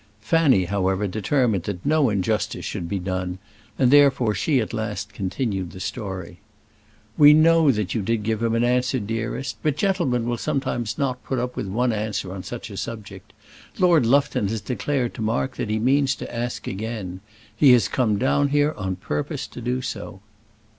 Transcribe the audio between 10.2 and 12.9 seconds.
sometimes will not put up with one answer on such a